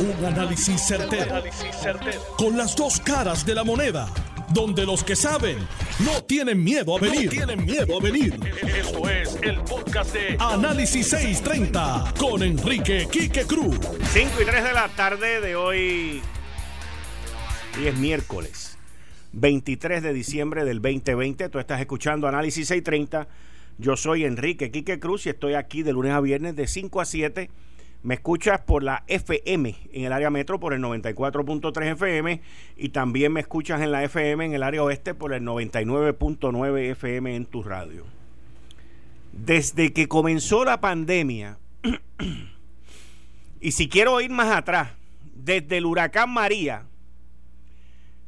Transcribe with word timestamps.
Un 0.00 0.24
análisis 0.24 0.80
certero, 0.80 1.42
Con 2.36 2.56
las 2.56 2.76
dos 2.76 3.00
caras 3.00 3.44
de 3.44 3.52
la 3.52 3.64
moneda. 3.64 4.08
Donde 4.54 4.86
los 4.86 5.02
que 5.02 5.16
saben 5.16 5.58
no 6.04 6.22
tienen 6.22 6.62
miedo 6.62 6.96
a 6.96 7.00
venir. 7.00 7.28
tienen 7.28 7.64
miedo 7.64 7.98
a 7.98 8.00
venir. 8.00 8.38
Esto 8.62 9.10
es 9.10 9.36
el 9.42 9.56
podcast 9.62 10.14
de 10.14 10.36
Análisis 10.38 11.08
630 11.08 12.14
con 12.16 12.44
Enrique 12.44 13.08
Quique 13.10 13.42
Cruz. 13.42 13.76
5 14.12 14.40
y 14.40 14.44
3 14.44 14.64
de 14.64 14.72
la 14.72 14.88
tarde 14.90 15.40
de 15.40 15.56
hoy. 15.56 16.22
Hoy 17.76 17.86
es 17.88 17.96
miércoles. 17.96 18.78
23 19.32 20.00
de 20.00 20.12
diciembre 20.12 20.64
del 20.64 20.80
2020. 20.80 21.48
Tú 21.48 21.58
estás 21.58 21.80
escuchando 21.80 22.28
Análisis 22.28 22.68
630. 22.68 23.26
Yo 23.78 23.96
soy 23.96 24.24
Enrique 24.24 24.70
Quique 24.70 25.00
Cruz 25.00 25.26
y 25.26 25.30
estoy 25.30 25.54
aquí 25.54 25.82
de 25.82 25.92
lunes 25.92 26.12
a 26.12 26.20
viernes 26.20 26.54
de 26.54 26.68
5 26.68 27.00
a 27.00 27.04
7 27.04 27.50
me 28.02 28.14
escuchas 28.14 28.60
por 28.60 28.82
la 28.82 29.02
FM 29.08 29.74
en 29.92 30.04
el 30.04 30.12
área 30.12 30.30
metro 30.30 30.60
por 30.60 30.72
el 30.72 30.80
94.3 30.80 31.92
FM 31.92 32.40
y 32.76 32.88
también 32.90 33.32
me 33.32 33.40
escuchas 33.40 33.80
en 33.80 33.90
la 33.90 34.04
FM 34.04 34.44
en 34.44 34.54
el 34.54 34.62
área 34.62 34.82
oeste 34.84 35.14
por 35.14 35.32
el 35.32 35.42
99.9 35.42 36.90
FM 36.92 37.34
en 37.34 37.46
tu 37.46 37.62
radio. 37.62 38.04
Desde 39.32 39.92
que 39.92 40.08
comenzó 40.08 40.64
la 40.64 40.80
pandemia, 40.80 41.58
y 43.60 43.72
si 43.72 43.88
quiero 43.88 44.20
ir 44.20 44.30
más 44.30 44.56
atrás, 44.56 44.90
desde 45.34 45.78
el 45.78 45.86
huracán 45.86 46.30
María, 46.30 46.84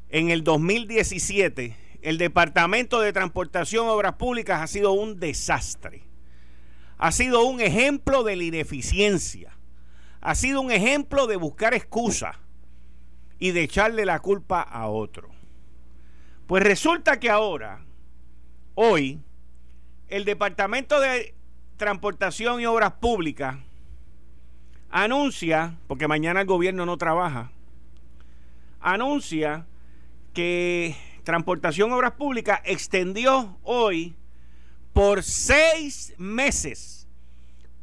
en 0.08 0.30
el 0.30 0.42
2017, 0.42 1.76
el 2.02 2.18
Departamento 2.18 3.00
de 3.00 3.12
Transportación 3.12 3.88
Obras 3.88 4.14
Públicas 4.14 4.60
ha 4.60 4.66
sido 4.66 4.92
un 4.92 5.20
desastre. 5.20 6.02
Ha 6.98 7.12
sido 7.12 7.44
un 7.44 7.60
ejemplo 7.60 8.24
de 8.24 8.36
la 8.36 8.44
ineficiencia 8.44 9.56
ha 10.20 10.34
sido 10.34 10.60
un 10.60 10.70
ejemplo 10.70 11.26
de 11.26 11.36
buscar 11.36 11.74
excusas 11.74 12.36
y 13.38 13.52
de 13.52 13.62
echarle 13.62 14.04
la 14.04 14.20
culpa 14.20 14.60
a 14.60 14.88
otro. 14.88 15.30
Pues 16.46 16.62
resulta 16.62 17.18
que 17.20 17.30
ahora, 17.30 17.84
hoy, 18.74 19.20
el 20.08 20.24
Departamento 20.24 21.00
de 21.00 21.34
Transportación 21.76 22.60
y 22.60 22.66
Obras 22.66 22.92
Públicas 22.94 23.56
anuncia, 24.90 25.78
porque 25.86 26.08
mañana 26.08 26.40
el 26.40 26.46
gobierno 26.46 26.84
no 26.84 26.98
trabaja, 26.98 27.52
anuncia 28.80 29.66
que 30.34 30.96
Transportación 31.24 31.90
y 31.90 31.92
Obras 31.94 32.12
Públicas 32.12 32.60
extendió 32.64 33.58
hoy 33.62 34.16
por 34.92 35.22
seis 35.22 36.12
meses 36.18 36.99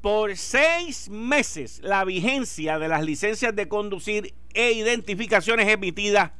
por 0.01 0.37
seis 0.37 1.09
meses 1.09 1.79
la 1.83 2.05
vigencia 2.05 2.79
de 2.79 2.87
las 2.87 3.03
licencias 3.03 3.55
de 3.55 3.67
conducir 3.67 4.33
e 4.53 4.71
identificaciones 4.71 5.67
emitidas 5.67 6.31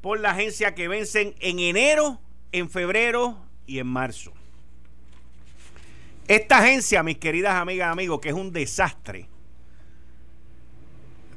por 0.00 0.20
la 0.20 0.30
agencia 0.30 0.74
que 0.74 0.88
vencen 0.88 1.34
en 1.40 1.58
enero, 1.58 2.20
en 2.52 2.70
febrero 2.70 3.38
y 3.66 3.78
en 3.78 3.86
marzo. 3.86 4.32
Esta 6.28 6.58
agencia, 6.58 7.02
mis 7.02 7.18
queridas 7.18 7.54
amigas 7.54 7.88
y 7.88 7.92
amigos, 7.92 8.20
que 8.20 8.30
es 8.30 8.34
un 8.34 8.52
desastre, 8.52 9.28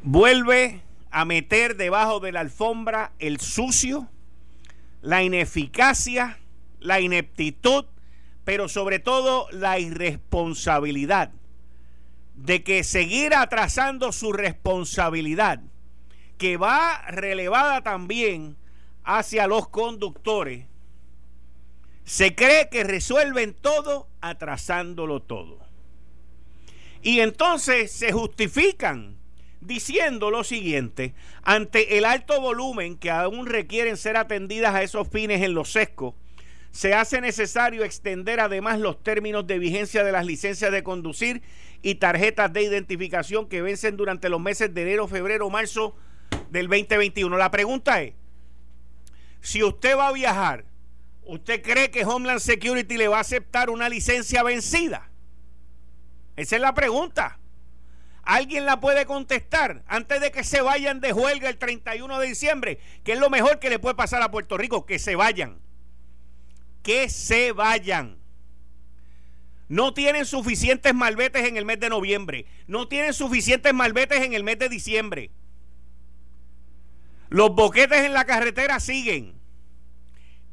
vuelve 0.03 0.81
a 1.11 1.25
meter 1.25 1.75
debajo 1.75 2.19
de 2.19 2.31
la 2.31 2.41
alfombra 2.41 3.11
el 3.19 3.39
sucio, 3.39 4.09
la 5.01 5.23
ineficacia, 5.23 6.39
la 6.79 7.01
ineptitud, 7.01 7.85
pero 8.45 8.69
sobre 8.69 8.99
todo 8.99 9.47
la 9.51 9.79
irresponsabilidad 9.79 11.31
de 12.37 12.63
que 12.63 12.83
seguir 12.83 13.33
atrasando 13.33 14.11
su 14.11 14.31
responsabilidad, 14.31 15.59
que 16.37 16.55
va 16.55 17.01
relevada 17.07 17.81
también 17.81 18.55
hacia 19.03 19.47
los 19.47 19.67
conductores, 19.67 20.65
se 22.05 22.35
cree 22.35 22.69
que 22.69 22.83
resuelven 22.83 23.53
todo 23.53 24.07
atrasándolo 24.21 25.21
todo. 25.21 25.59
Y 27.01 27.19
entonces 27.19 27.91
se 27.91 28.11
justifican 28.11 29.17
diciendo 29.59 30.29
lo 30.29 30.43
siguiente, 30.43 31.15
ante 31.43 31.97
el 31.97 32.05
alto 32.05 32.39
volumen 32.39 32.97
que 32.97 33.09
aún 33.09 33.47
requieren 33.47 33.97
ser 33.97 34.15
atendidas 34.15 34.75
a 34.75 34.83
esos 34.83 35.07
fines 35.09 35.41
en 35.41 35.55
los 35.55 35.71
sescos, 35.71 36.13
se 36.71 36.93
hace 36.93 37.19
necesario 37.21 37.83
extender 37.83 38.39
además 38.39 38.79
los 38.79 39.01
términos 39.01 39.47
de 39.47 39.57
vigencia 39.57 40.03
de 40.03 40.11
las 40.11 40.25
licencias 40.25 40.71
de 40.71 40.83
conducir 40.83 41.41
y 41.81 41.95
tarjetas 41.95 42.51
de 42.51 42.63
identificación 42.63 43.47
que 43.47 43.61
vencen 43.61 43.97
durante 43.97 44.29
los 44.29 44.39
meses 44.39 44.73
de 44.73 44.81
enero, 44.81 45.07
febrero, 45.07 45.49
marzo 45.49 45.95
del 46.49 46.67
2021. 46.67 47.37
La 47.37 47.51
pregunta 47.51 48.01
es, 48.01 48.13
si 49.41 49.63
usted 49.63 49.97
va 49.97 50.07
a 50.09 50.13
viajar, 50.13 50.65
¿usted 51.23 51.61
cree 51.61 51.91
que 51.91 52.05
Homeland 52.05 52.39
Security 52.39 52.97
le 52.97 53.07
va 53.07 53.17
a 53.17 53.21
aceptar 53.21 53.69
una 53.69 53.89
licencia 53.89 54.43
vencida? 54.43 55.09
Esa 56.35 56.55
es 56.55 56.61
la 56.61 56.73
pregunta. 56.73 57.39
¿Alguien 58.23 58.65
la 58.65 58.81
puede 58.81 59.05
contestar 59.05 59.83
antes 59.87 60.19
de 60.19 60.31
que 60.31 60.43
se 60.43 60.59
vayan 60.59 60.99
de 60.99 61.13
huelga 61.13 61.47
el 61.47 61.57
31 61.57 62.19
de 62.19 62.27
diciembre? 62.27 62.79
Que 63.05 63.13
es 63.13 63.19
lo 63.19 63.29
mejor 63.29 63.59
que 63.59 63.69
le 63.69 63.79
puede 63.79 63.95
pasar 63.95 64.21
a 64.21 64.31
Puerto 64.31 64.57
Rico, 64.57 64.85
que 64.85 64.99
se 64.99 65.15
vayan. 65.15 65.61
Que 66.83 67.09
se 67.09 67.53
vayan. 67.53 68.17
No 69.69 69.93
tienen 69.93 70.25
suficientes 70.25 70.93
malbetes 70.93 71.45
en 71.45 71.57
el 71.57 71.65
mes 71.65 71.79
de 71.79 71.89
noviembre. 71.89 72.45
No 72.67 72.87
tienen 72.87 73.13
suficientes 73.13 73.73
malbetes 73.73 74.21
en 74.21 74.33
el 74.33 74.43
mes 74.43 74.59
de 74.59 74.69
diciembre. 74.69 75.31
Los 77.29 77.53
boquetes 77.53 78.05
en 78.05 78.13
la 78.13 78.25
carretera 78.25 78.79
siguen. 78.79 79.33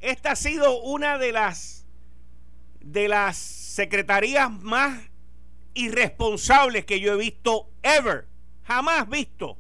Esta 0.01 0.33
ha 0.33 0.37
sido 0.37 0.81
una 0.81 1.19
de 1.19 1.33
las 1.33 1.87
de 2.81 3.09
las 3.09 3.39
secretarías 3.39 4.51
más 4.51 5.01
irresponsables 5.73 6.85
que 6.85 7.01
yo 7.01 7.15
he 7.15 7.17
visto 7.17 7.71
ever. 7.83 8.27
Jamás 8.65 9.09
visto. 9.09 9.59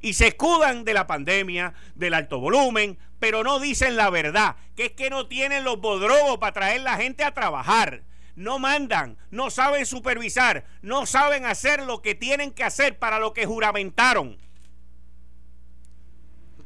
Y 0.00 0.14
se 0.14 0.28
escudan 0.28 0.84
de 0.84 0.94
la 0.94 1.06
pandemia, 1.06 1.74
del 1.94 2.14
alto 2.14 2.40
volumen, 2.40 2.98
pero 3.18 3.44
no 3.44 3.60
dicen 3.60 3.96
la 3.96 4.08
verdad, 4.08 4.56
que 4.74 4.86
es 4.86 4.92
que 4.92 5.10
no 5.10 5.26
tienen 5.28 5.62
los 5.62 5.78
bodrogos 5.78 6.38
para 6.38 6.54
traer 6.54 6.80
la 6.80 6.96
gente 6.96 7.22
a 7.22 7.34
trabajar 7.34 8.02
no 8.40 8.58
mandan, 8.58 9.18
no 9.30 9.50
saben 9.50 9.84
supervisar, 9.84 10.64
no 10.80 11.04
saben 11.04 11.44
hacer 11.44 11.84
lo 11.84 12.00
que 12.00 12.14
tienen 12.14 12.52
que 12.52 12.64
hacer 12.64 12.98
para 12.98 13.18
lo 13.18 13.34
que 13.34 13.44
juramentaron. 13.44 14.38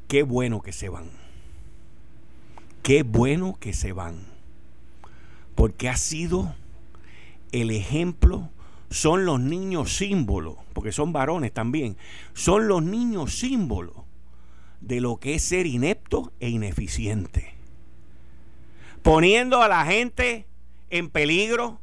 Qué 0.06 0.22
bueno 0.22 0.62
que 0.62 0.72
se 0.72 0.88
van. 0.88 1.10
Qué 2.84 3.02
bueno 3.02 3.58
que 3.58 3.72
se 3.72 3.92
van. 3.92 4.24
Porque 5.56 5.88
ha 5.88 5.96
sido 5.96 6.54
el 7.50 7.72
ejemplo, 7.72 8.50
son 8.90 9.24
los 9.24 9.40
niños 9.40 9.96
símbolos, 9.96 10.58
porque 10.74 10.92
son 10.92 11.12
varones 11.12 11.52
también, 11.52 11.96
son 12.34 12.68
los 12.68 12.84
niños 12.84 13.36
símbolos 13.36 13.96
de 14.80 15.00
lo 15.00 15.16
que 15.16 15.34
es 15.34 15.42
ser 15.42 15.66
inepto 15.66 16.32
e 16.38 16.50
ineficiente. 16.50 17.52
Poniendo 19.02 19.60
a 19.60 19.66
la 19.66 19.84
gente 19.86 20.46
en 20.94 21.10
peligro, 21.10 21.80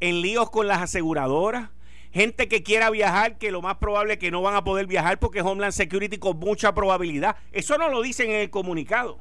en 0.00 0.22
líos 0.22 0.48
con 0.48 0.66
las 0.66 0.80
aseguradoras, 0.80 1.68
gente 2.12 2.48
que 2.48 2.62
quiera 2.62 2.88
viajar, 2.88 3.36
que 3.36 3.50
lo 3.50 3.60
más 3.60 3.76
probable 3.76 4.14
es 4.14 4.18
que 4.18 4.30
no 4.30 4.40
van 4.40 4.54
a 4.54 4.64
poder 4.64 4.86
viajar 4.86 5.18
porque 5.18 5.42
Homeland 5.42 5.74
Security 5.74 6.16
con 6.16 6.38
mucha 6.38 6.74
probabilidad. 6.74 7.36
Eso 7.52 7.76
no 7.76 7.90
lo 7.90 8.00
dicen 8.00 8.30
en 8.30 8.36
el 8.36 8.48
comunicado. 8.48 9.18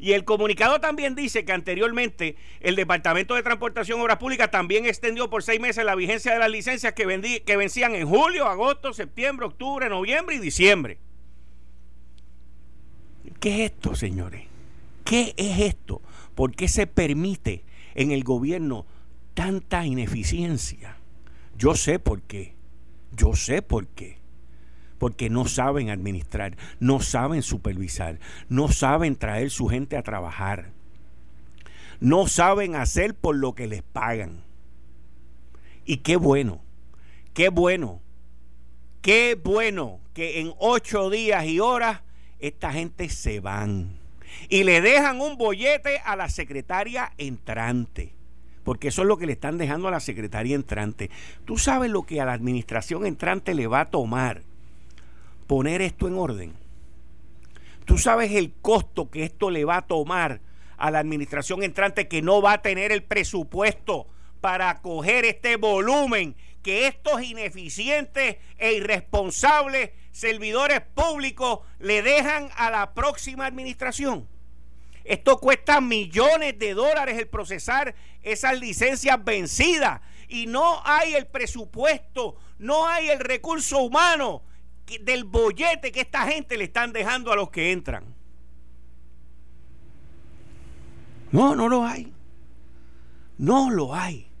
Y 0.00 0.14
el 0.14 0.24
comunicado 0.24 0.80
también 0.80 1.14
dice 1.14 1.44
que 1.44 1.52
anteriormente 1.52 2.34
el 2.58 2.74
Departamento 2.74 3.36
de 3.36 3.44
Transportación 3.44 4.00
Obras 4.00 4.18
Públicas 4.18 4.50
también 4.50 4.86
extendió 4.86 5.30
por 5.30 5.44
seis 5.44 5.60
meses 5.60 5.84
la 5.84 5.94
vigencia 5.94 6.32
de 6.32 6.40
las 6.40 6.50
licencias 6.50 6.94
que, 6.94 7.42
que 7.46 7.56
vencían 7.56 7.94
en 7.94 8.08
julio, 8.08 8.48
agosto, 8.48 8.92
septiembre, 8.92 9.46
octubre, 9.46 9.88
noviembre 9.88 10.34
y 10.34 10.40
diciembre. 10.40 10.98
¿Qué 13.38 13.54
es 13.66 13.70
esto, 13.70 13.94
señores? 13.94 14.42
¿Qué 15.04 15.32
es 15.36 15.60
esto? 15.60 16.02
¿Por 16.34 16.56
qué 16.56 16.66
se 16.66 16.88
permite 16.88 17.62
en 17.94 18.10
el 18.10 18.24
gobierno 18.24 18.86
tanta 19.34 19.86
ineficiencia? 19.86 20.98
Yo 21.56 21.74
sé 21.74 21.98
por 21.98 22.22
qué. 22.22 22.54
Yo 23.16 23.34
sé 23.34 23.62
por 23.62 23.86
qué. 23.88 24.18
Porque 24.98 25.30
no 25.30 25.46
saben 25.46 25.90
administrar, 25.90 26.56
no 26.78 27.00
saben 27.00 27.42
supervisar, 27.42 28.20
no 28.48 28.68
saben 28.68 29.16
traer 29.16 29.50
su 29.50 29.66
gente 29.68 29.96
a 29.96 30.02
trabajar. 30.02 30.72
No 32.00 32.26
saben 32.28 32.76
hacer 32.76 33.14
por 33.14 33.36
lo 33.36 33.54
que 33.54 33.66
les 33.66 33.82
pagan. 33.82 34.44
Y 35.84 35.98
qué 35.98 36.16
bueno, 36.16 36.62
qué 37.34 37.48
bueno, 37.48 38.00
qué 39.00 39.38
bueno 39.42 40.00
que 40.14 40.40
en 40.40 40.52
ocho 40.58 41.10
días 41.10 41.46
y 41.46 41.58
horas 41.58 42.02
esta 42.38 42.72
gente 42.72 43.08
se 43.08 43.40
van 43.40 44.01
y 44.48 44.64
le 44.64 44.80
dejan 44.80 45.20
un 45.20 45.36
bollete 45.36 45.98
a 46.04 46.16
la 46.16 46.28
secretaria 46.28 47.12
entrante. 47.18 48.14
Porque 48.64 48.88
eso 48.88 49.02
es 49.02 49.08
lo 49.08 49.18
que 49.18 49.26
le 49.26 49.32
están 49.32 49.58
dejando 49.58 49.88
a 49.88 49.90
la 49.90 50.00
secretaria 50.00 50.54
entrante. 50.54 51.10
Tú 51.44 51.58
sabes 51.58 51.90
lo 51.90 52.02
que 52.04 52.20
a 52.20 52.24
la 52.24 52.32
administración 52.32 53.06
entrante 53.06 53.54
le 53.54 53.66
va 53.66 53.80
a 53.80 53.90
tomar 53.90 54.42
poner 55.46 55.82
esto 55.82 56.08
en 56.08 56.16
orden. 56.16 56.52
Tú 57.84 57.98
sabes 57.98 58.32
el 58.32 58.52
costo 58.62 59.10
que 59.10 59.24
esto 59.24 59.50
le 59.50 59.64
va 59.64 59.78
a 59.78 59.86
tomar 59.86 60.40
a 60.78 60.90
la 60.90 60.98
administración 60.98 61.62
entrante 61.62 62.08
que 62.08 62.22
no 62.22 62.40
va 62.40 62.54
a 62.54 62.62
tener 62.62 62.90
el 62.90 63.02
presupuesto 63.02 64.06
para 64.40 64.70
acoger 64.70 65.24
este 65.24 65.56
volumen 65.56 66.34
que 66.62 66.86
estos 66.86 67.22
ineficientes 67.22 68.36
e 68.58 68.72
irresponsables 68.74 69.90
servidores 70.12 70.80
públicos 70.80 71.60
le 71.78 72.02
dejan 72.02 72.50
a 72.56 72.70
la 72.70 72.94
próxima 72.94 73.46
administración. 73.46 74.28
Esto 75.04 75.38
cuesta 75.38 75.80
millones 75.80 76.58
de 76.58 76.74
dólares 76.74 77.18
el 77.18 77.26
procesar 77.26 77.94
esas 78.22 78.58
licencias 78.60 79.22
vencidas 79.24 80.00
y 80.28 80.46
no 80.46 80.80
hay 80.84 81.14
el 81.14 81.26
presupuesto, 81.26 82.36
no 82.58 82.86
hay 82.86 83.10
el 83.10 83.18
recurso 83.18 83.78
humano 83.78 84.42
del 85.00 85.24
bollete 85.24 85.90
que 85.90 86.02
esta 86.02 86.26
gente 86.26 86.56
le 86.56 86.64
están 86.64 86.92
dejando 86.92 87.32
a 87.32 87.36
los 87.36 87.50
que 87.50 87.72
entran. 87.72 88.14
No, 91.32 91.56
no 91.56 91.68
lo 91.68 91.84
hay. 91.84 92.12
No 93.38 93.70
lo 93.70 93.94
hay. 93.94 94.31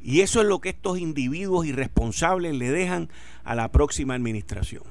Y 0.00 0.20
eso 0.20 0.40
es 0.40 0.46
lo 0.46 0.60
que 0.60 0.70
estos 0.70 0.98
individuos 0.98 1.66
irresponsables 1.66 2.54
le 2.54 2.70
dejan 2.70 3.08
a 3.44 3.54
la 3.54 3.70
próxima 3.72 4.14
administración. 4.14 4.84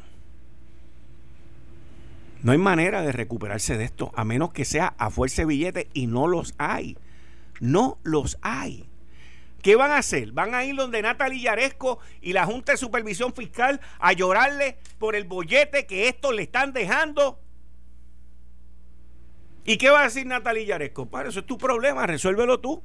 No 2.43 2.51
hay 2.51 2.57
manera 2.57 3.01
de 3.01 3.11
recuperarse 3.11 3.77
de 3.77 3.85
esto, 3.85 4.11
a 4.15 4.23
menos 4.23 4.53
que 4.53 4.65
sea 4.65 4.93
a 4.97 5.09
fuerza 5.09 5.41
de 5.41 5.47
billetes, 5.47 5.87
y 5.93 6.07
no 6.07 6.27
los 6.27 6.53
hay. 6.57 6.97
No 7.59 7.97
los 8.03 8.37
hay. 8.41 8.87
¿Qué 9.61 9.75
van 9.75 9.91
a 9.91 9.97
hacer? 9.97 10.31
¿Van 10.31 10.53
a 10.53 10.63
ir 10.63 10.75
donde 10.75 11.01
Natalia 11.01 11.43
Yaresco 11.43 11.99
y 12.21 12.33
la 12.33 12.45
Junta 12.45 12.73
de 12.73 12.77
Supervisión 12.77 13.33
Fiscal 13.33 13.81
a 13.99 14.13
llorarle 14.13 14.77
por 14.99 15.15
el 15.15 15.25
bollete 15.25 15.87
que 15.87 16.07
estos 16.07 16.33
le 16.33 16.43
están 16.43 16.73
dejando? 16.73 17.39
¿Y 19.65 19.77
qué 19.77 19.89
va 19.89 20.01
a 20.01 20.03
decir 20.05 20.25
Natalia 20.25 20.63
Yaresco? 20.63 21.07
Para 21.07 21.29
eso 21.29 21.39
es 21.39 21.45
tu 21.45 21.57
problema, 21.57 22.05
resuélvelo 22.05 22.59
tú. 22.59 22.83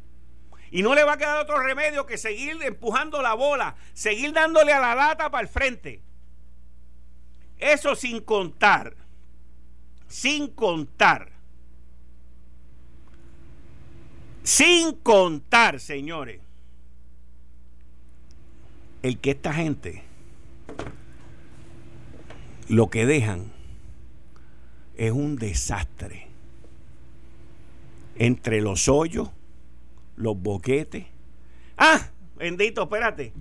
Y 0.72 0.82
no 0.82 0.94
le 0.94 1.04
va 1.04 1.12
a 1.12 1.16
quedar 1.18 1.36
otro 1.38 1.58
remedio 1.62 2.06
que 2.06 2.16
seguir 2.16 2.56
empujando 2.62 3.20
la 3.20 3.34
bola, 3.34 3.76
seguir 3.92 4.32
dándole 4.32 4.72
a 4.72 4.80
la 4.80 4.94
lata 4.94 5.30
para 5.30 5.42
el 5.42 5.48
frente. 5.48 6.00
Eso 7.58 7.94
sin 7.94 8.22
contar, 8.22 8.96
sin 10.08 10.48
contar, 10.48 11.30
sin 14.42 14.94
contar, 14.96 15.78
señores, 15.78 16.40
el 19.02 19.18
que 19.18 19.32
esta 19.32 19.52
gente 19.52 20.02
lo 22.68 22.88
que 22.88 23.04
dejan 23.04 23.52
es 24.96 25.12
un 25.12 25.36
desastre 25.36 26.28
entre 28.16 28.62
los 28.62 28.88
hoyos 28.88 29.28
los 30.22 30.36
boquetes. 30.38 31.06
Ah, 31.76 32.10
bendito, 32.36 32.84
espérate. 32.84 33.32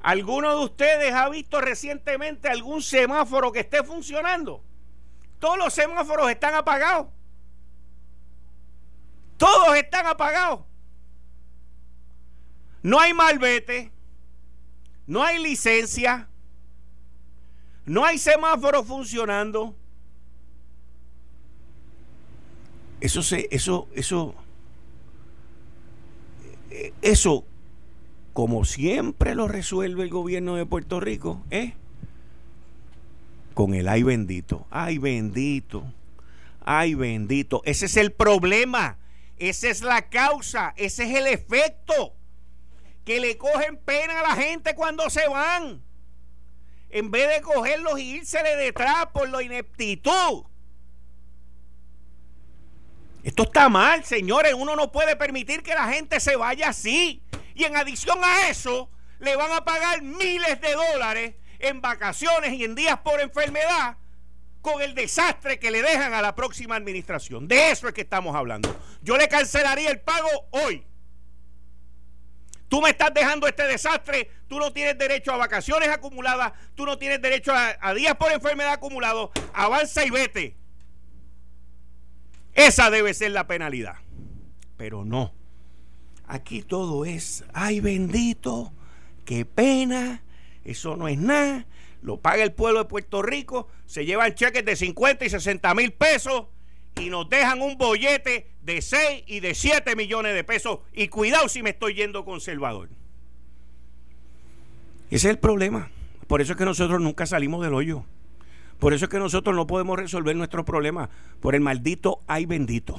¿Alguno 0.00 0.56
de 0.58 0.64
ustedes 0.64 1.12
ha 1.12 1.28
visto 1.28 1.60
recientemente 1.60 2.48
algún 2.48 2.82
semáforo 2.82 3.52
que 3.52 3.60
esté 3.60 3.82
funcionando? 3.84 4.62
Todos 5.38 5.58
los 5.58 5.72
semáforos 5.72 6.30
están 6.30 6.54
apagados. 6.54 7.08
Todos 9.36 9.76
están 9.76 10.06
apagados. 10.06 10.60
No 12.82 13.00
hay 13.00 13.12
malvete. 13.12 13.90
No 15.06 15.22
hay 15.22 15.42
licencia. 15.42 16.28
No 17.84 18.04
hay 18.04 18.18
semáforo 18.18 18.84
funcionando. 18.84 19.76
Eso 23.00 23.22
se, 23.22 23.48
eso, 23.50 23.88
eso, 23.94 24.36
eso, 27.02 27.44
como 28.32 28.64
siempre 28.64 29.34
lo 29.34 29.48
resuelve 29.48 30.04
el 30.04 30.10
gobierno 30.10 30.56
de 30.56 30.66
Puerto 30.66 31.00
Rico, 31.00 31.42
¿eh? 31.50 31.74
Con 33.54 33.74
el 33.74 33.88
ay 33.88 34.02
bendito, 34.02 34.66
ay 34.70 34.98
bendito, 34.98 35.84
ay 36.64 36.94
bendito. 36.94 37.62
Ese 37.64 37.86
es 37.86 37.96
el 37.96 38.12
problema, 38.12 38.98
esa 39.38 39.68
es 39.68 39.82
la 39.82 40.08
causa, 40.08 40.72
ese 40.76 41.04
es 41.04 41.16
el 41.16 41.26
efecto. 41.26 42.14
Que 43.04 43.20
le 43.20 43.36
cogen 43.36 43.76
pena 43.78 44.20
a 44.20 44.22
la 44.22 44.36
gente 44.36 44.74
cuando 44.74 45.10
se 45.10 45.26
van. 45.28 45.82
En 46.88 47.10
vez 47.10 47.28
de 47.34 47.40
cogerlos 47.40 47.98
y 47.98 48.16
irse 48.16 48.42
detrás 48.42 49.06
por 49.12 49.28
la 49.28 49.42
ineptitud. 49.42 50.44
Esto 53.22 53.44
está 53.44 53.68
mal, 53.68 54.04
señores. 54.04 54.54
Uno 54.54 54.74
no 54.74 54.90
puede 54.90 55.16
permitir 55.16 55.62
que 55.62 55.74
la 55.74 55.88
gente 55.88 56.18
se 56.20 56.36
vaya 56.36 56.68
así. 56.68 57.22
Y 57.54 57.64
en 57.64 57.76
adición 57.76 58.18
a 58.22 58.48
eso, 58.48 58.90
le 59.18 59.36
van 59.36 59.52
a 59.52 59.64
pagar 59.64 60.02
miles 60.02 60.60
de 60.60 60.72
dólares 60.72 61.34
en 61.60 61.80
vacaciones 61.80 62.52
y 62.54 62.64
en 62.64 62.74
días 62.74 62.98
por 62.98 63.20
enfermedad 63.20 63.96
con 64.60 64.80
el 64.80 64.94
desastre 64.94 65.58
que 65.58 65.70
le 65.70 65.82
dejan 65.82 66.14
a 66.14 66.22
la 66.22 66.34
próxima 66.34 66.76
administración. 66.76 67.46
De 67.46 67.70
eso 67.70 67.88
es 67.88 67.94
que 67.94 68.00
estamos 68.02 68.34
hablando. 68.34 68.74
Yo 69.02 69.16
le 69.16 69.28
cancelaría 69.28 69.90
el 69.90 70.00
pago 70.00 70.28
hoy. 70.50 70.84
Tú 72.68 72.80
me 72.80 72.90
estás 72.90 73.12
dejando 73.12 73.46
este 73.46 73.64
desastre, 73.64 74.30
tú 74.48 74.58
no 74.58 74.72
tienes 74.72 74.96
derecho 74.96 75.30
a 75.32 75.36
vacaciones 75.36 75.90
acumuladas, 75.90 76.52
tú 76.74 76.86
no 76.86 76.96
tienes 76.96 77.20
derecho 77.20 77.52
a, 77.52 77.76
a 77.78 77.92
días 77.92 78.14
por 78.16 78.32
enfermedad 78.32 78.72
acumulados. 78.72 79.30
Avanza 79.52 80.04
y 80.06 80.10
vete. 80.10 80.61
Esa 82.54 82.90
debe 82.90 83.14
ser 83.14 83.32
la 83.32 83.46
penalidad. 83.46 83.96
Pero 84.76 85.04
no. 85.04 85.32
Aquí 86.26 86.62
todo 86.62 87.04
es, 87.04 87.44
ay 87.52 87.80
bendito, 87.80 88.72
qué 89.24 89.44
pena, 89.44 90.22
eso 90.64 90.96
no 90.96 91.08
es 91.08 91.18
nada. 91.18 91.66
Lo 92.00 92.20
paga 92.20 92.42
el 92.42 92.52
pueblo 92.52 92.80
de 92.80 92.84
Puerto 92.86 93.22
Rico, 93.22 93.68
se 93.86 94.04
llevan 94.04 94.34
cheques 94.34 94.64
de 94.64 94.74
50 94.74 95.24
y 95.24 95.30
60 95.30 95.74
mil 95.74 95.92
pesos 95.92 96.46
y 97.00 97.10
nos 97.10 97.28
dejan 97.28 97.62
un 97.62 97.76
bollete 97.78 98.48
de 98.62 98.82
6 98.82 99.24
y 99.26 99.40
de 99.40 99.54
7 99.54 99.94
millones 99.96 100.34
de 100.34 100.44
pesos. 100.44 100.80
Y 100.92 101.08
cuidado 101.08 101.48
si 101.48 101.62
me 101.62 101.70
estoy 101.70 101.94
yendo 101.94 102.24
conservador. 102.24 102.88
Ese 105.10 105.28
es 105.28 105.32
el 105.32 105.38
problema. 105.38 105.90
Por 106.26 106.40
eso 106.40 106.52
es 106.52 106.58
que 106.58 106.64
nosotros 106.64 107.00
nunca 107.00 107.26
salimos 107.26 107.62
del 107.62 107.74
hoyo. 107.74 108.04
Por 108.82 108.94
eso 108.94 109.04
es 109.04 109.10
que 109.12 109.20
nosotros 109.20 109.54
no 109.54 109.68
podemos 109.68 109.96
resolver 109.96 110.34
nuestros 110.34 110.64
problemas 110.64 111.08
por 111.38 111.54
el 111.54 111.60
maldito 111.60 112.18
ay 112.26 112.46
bendito. 112.46 112.98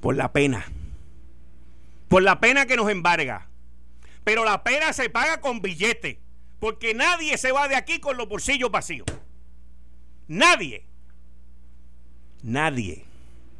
Por 0.00 0.16
la 0.16 0.32
pena. 0.32 0.64
Por 2.08 2.24
la 2.24 2.40
pena 2.40 2.66
que 2.66 2.74
nos 2.74 2.90
embarga. 2.90 3.46
Pero 4.24 4.44
la 4.44 4.64
pena 4.64 4.92
se 4.92 5.10
paga 5.10 5.40
con 5.40 5.62
billete. 5.62 6.18
Porque 6.58 6.92
nadie 6.92 7.38
se 7.38 7.52
va 7.52 7.68
de 7.68 7.76
aquí 7.76 8.00
con 8.00 8.16
los 8.16 8.28
bolsillos 8.28 8.72
vacíos. 8.72 9.06
Nadie. 10.26 10.84
Nadie. 12.42 13.04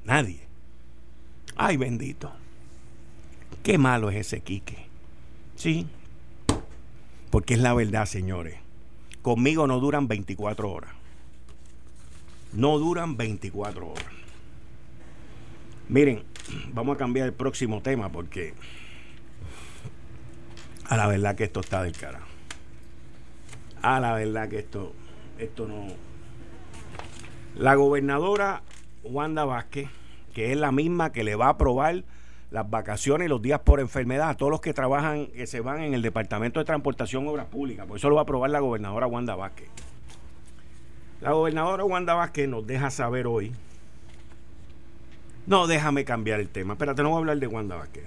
Nadie. 0.05 0.41
Ay 1.55 1.77
bendito. 1.77 2.33
Qué 3.63 3.79
malo 3.79 4.11
es 4.11 4.17
ese 4.17 4.41
Quique. 4.41 4.89
Sí. 5.55 5.87
Porque 7.31 7.55
es 7.55 7.61
la 7.61 7.73
verdad, 7.73 8.07
señores. 8.07 8.57
Conmigo 9.23 9.67
no 9.67 9.81
duran 9.81 10.09
24 10.09 10.71
horas. 10.71 10.91
No 12.53 12.79
duran 12.79 13.17
24 13.17 13.87
horas. 13.87 14.05
Miren, 15.89 16.23
vamos 16.73 16.95
a 16.95 16.99
cambiar 16.99 17.27
el 17.27 17.35
próximo 17.35 17.83
tema 17.83 18.11
porque 18.11 18.55
a 20.89 20.97
la 20.97 21.07
verdad 21.07 21.37
que 21.37 21.45
esto 21.45 21.61
está 21.61 21.83
del 21.83 21.97
cara. 21.97 22.21
A 23.83 24.01
la 24.01 24.15
verdad 24.15 24.49
que 24.49 24.59
esto, 24.59 24.93
esto 25.39 25.67
no. 25.67 25.87
La 27.57 27.75
gobernadora 27.75 28.63
Wanda 29.05 29.45
Vázquez, 29.45 29.89
que 30.35 30.53
es 30.53 30.59
la 30.59 30.73
misma 30.73 31.13
que 31.13 31.25
le 31.25 31.35
va 31.35 31.47
a 31.47 31.51
aprobar 31.51 32.05
las 32.51 32.69
vacaciones 32.69 33.27
y 33.27 33.29
los 33.29 33.41
días 33.41 33.61
por 33.61 33.81
enfermedad 33.81 34.31
a 34.31 34.37
todos 34.37 34.51
los 34.51 34.61
que 34.61 34.75
trabajan, 34.75 35.29
que 35.29 35.47
se 35.47 35.61
van 35.61 35.83
en 35.83 35.95
el 35.95 36.03
Departamento 36.03 36.59
de 36.59 36.67
Transportación 36.67 37.27
Obras 37.29 37.47
Públicas. 37.47 37.87
Por 37.87 37.97
eso 37.97 38.09
lo 38.09 38.17
va 38.17 38.23
a 38.23 38.25
aprobar 38.25 38.51
la 38.51 38.61
gobernadora 38.61 39.07
Wanda 39.07 39.37
Vázquez. 39.37 39.69
La 41.21 41.33
gobernadora 41.33 41.85
Wanda 41.85 42.15
Vázquez 42.15 42.49
nos 42.49 42.67
deja 42.67 42.91
saber 42.91 43.27
hoy. 43.27 43.53
No, 45.47 45.67
déjame 45.67 46.05
cambiar 46.05 46.41
el 46.41 46.49
tema. 46.49 46.75
Espérate, 46.75 47.03
no 47.03 47.11
voy 47.11 47.17
a 47.17 47.21
hablar 47.21 47.39
de 47.39 47.47
Wanda 47.47 47.77
Vázquez. 47.77 48.05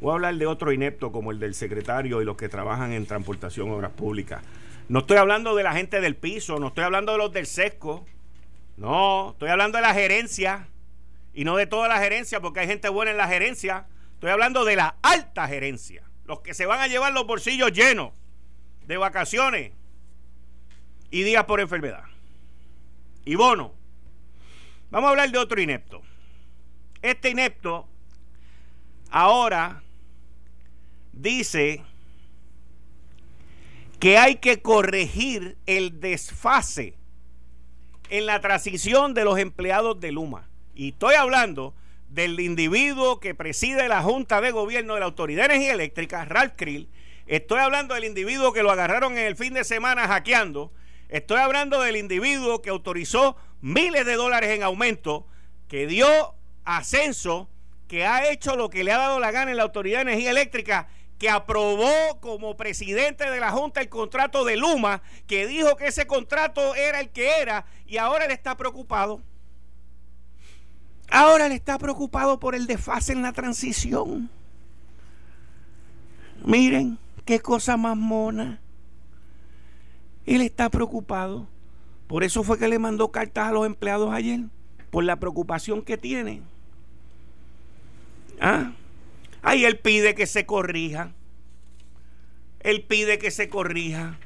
Voy 0.00 0.10
a 0.10 0.14
hablar 0.14 0.34
de 0.34 0.46
otro 0.46 0.72
inepto 0.72 1.12
como 1.12 1.30
el 1.30 1.38
del 1.38 1.54
secretario 1.54 2.22
y 2.22 2.24
los 2.24 2.36
que 2.36 2.48
trabajan 2.48 2.92
en 2.92 3.06
transportación 3.06 3.70
obras 3.70 3.92
públicas. 3.92 4.42
No 4.88 5.00
estoy 5.00 5.16
hablando 5.16 5.54
de 5.54 5.62
la 5.62 5.72
gente 5.72 6.00
del 6.00 6.16
piso, 6.16 6.58
no 6.58 6.68
estoy 6.68 6.84
hablando 6.84 7.12
de 7.12 7.18
los 7.18 7.32
del 7.32 7.46
sesco. 7.46 8.04
No, 8.76 9.30
estoy 9.30 9.48
hablando 9.48 9.78
de 9.78 9.82
la 9.82 9.94
gerencia 9.94 10.68
y 11.34 11.44
no 11.44 11.56
de 11.56 11.66
toda 11.66 11.88
la 11.88 11.98
gerencia, 11.98 12.40
porque 12.40 12.60
hay 12.60 12.66
gente 12.66 12.88
buena 12.88 13.10
en 13.10 13.16
la 13.16 13.28
gerencia. 13.28 13.86
Estoy 14.14 14.30
hablando 14.30 14.64
de 14.64 14.76
la 14.76 14.96
alta 15.02 15.48
gerencia. 15.48 16.04
Los 16.24 16.40
que 16.40 16.54
se 16.54 16.66
van 16.66 16.80
a 16.80 16.86
llevar 16.86 17.12
los 17.12 17.26
bolsillos 17.26 17.72
llenos 17.72 18.12
de 18.86 18.96
vacaciones. 18.96 19.72
y 21.10 21.24
días 21.24 21.44
por 21.44 21.60
enfermedad. 21.60 22.04
Y 23.26 23.34
bono. 23.34 23.74
Vamos 24.90 25.08
a 25.08 25.10
hablar 25.10 25.30
de 25.30 25.38
otro 25.38 25.60
inepto. 25.60 26.00
Este 27.02 27.28
inepto 27.28 27.86
ahora 29.10 29.82
dice 31.12 31.82
que 34.00 34.16
hay 34.18 34.36
que 34.36 34.62
corregir 34.62 35.58
el 35.66 36.00
desfase 36.00 36.96
en 38.08 38.26
la 38.26 38.40
transición 38.40 39.14
de 39.14 39.24
los 39.24 39.38
empleados 39.38 40.00
de 40.00 40.12
Luma. 40.12 40.48
Y 40.74 40.90
estoy 40.90 41.14
hablando 41.14 41.74
del 42.08 42.38
individuo 42.40 43.20
que 43.20 43.34
preside 43.34 43.88
la 43.88 44.02
Junta 44.02 44.40
de 44.40 44.50
Gobierno 44.50 44.94
de 44.94 45.00
la 45.00 45.06
Autoridad 45.06 45.48
de 45.48 45.54
Energía 45.54 45.74
Eléctrica, 45.74 46.24
Ralph 46.24 46.54
Krill. 46.56 46.88
Estoy 47.26 47.58
hablando 47.60 47.94
del 47.94 48.04
individuo 48.04 48.52
que 48.52 48.62
lo 48.62 48.70
agarraron 48.70 49.12
en 49.18 49.26
el 49.26 49.36
fin 49.36 49.54
de 49.54 49.64
semana 49.64 50.08
hackeando. 50.08 50.72
Estoy 51.08 51.38
hablando 51.38 51.80
del 51.80 51.96
individuo 51.96 52.62
que 52.62 52.70
autorizó 52.70 53.36
miles 53.60 54.06
de 54.06 54.14
dólares 54.14 54.50
en 54.50 54.62
aumento, 54.62 55.26
que 55.68 55.86
dio 55.86 56.34
ascenso, 56.64 57.48
que 57.86 58.06
ha 58.06 58.30
hecho 58.30 58.56
lo 58.56 58.70
que 58.70 58.84
le 58.84 58.92
ha 58.92 58.98
dado 58.98 59.20
la 59.20 59.30
gana 59.30 59.50
en 59.50 59.58
la 59.58 59.64
Autoridad 59.64 59.98
de 59.98 60.12
Energía 60.12 60.30
Eléctrica 60.30 60.88
que 61.18 61.30
aprobó 61.30 62.18
como 62.20 62.56
presidente 62.56 63.30
de 63.30 63.38
la 63.38 63.52
Junta 63.52 63.80
el 63.80 63.88
contrato 63.88 64.44
de 64.44 64.56
Luma, 64.56 65.02
que 65.28 65.46
dijo 65.46 65.76
que 65.76 65.86
ese 65.86 66.04
contrato 66.04 66.74
era 66.74 66.98
el 66.98 67.10
que 67.10 67.40
era 67.40 67.64
y 67.86 67.98
ahora 67.98 68.24
él 68.24 68.32
está 68.32 68.56
preocupado. 68.56 69.22
Ahora 71.14 71.44
él 71.44 71.52
está 71.52 71.76
preocupado 71.76 72.40
por 72.40 72.54
el 72.54 72.66
desfase 72.66 73.12
en 73.12 73.20
la 73.20 73.34
transición. 73.34 74.30
Miren, 76.42 76.98
qué 77.26 77.38
cosa 77.38 77.76
más 77.76 77.98
mona. 77.98 78.62
Él 80.24 80.40
está 80.40 80.70
preocupado. 80.70 81.46
Por 82.06 82.24
eso 82.24 82.42
fue 82.42 82.58
que 82.58 82.66
le 82.66 82.78
mandó 82.78 83.12
cartas 83.12 83.48
a 83.48 83.52
los 83.52 83.66
empleados 83.66 84.10
ayer, 84.10 84.40
por 84.90 85.04
la 85.04 85.16
preocupación 85.16 85.82
que 85.82 85.98
tiene. 85.98 86.40
¿Ah? 88.40 88.72
Ahí 89.42 89.66
él 89.66 89.78
pide 89.78 90.14
que 90.14 90.26
se 90.26 90.46
corrija. 90.46 91.12
Él 92.60 92.84
pide 92.84 93.18
que 93.18 93.30
se 93.30 93.50
corrija 93.50 94.16